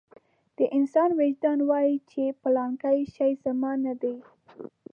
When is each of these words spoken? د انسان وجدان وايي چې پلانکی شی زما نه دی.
د 0.57 0.59
انسان 0.77 1.09
وجدان 1.19 1.59
وايي 1.69 1.95
چې 2.11 2.21
پلانکی 2.41 2.99
شی 3.13 3.31
زما 3.43 3.71
نه 3.85 3.93
دی. 4.01 4.15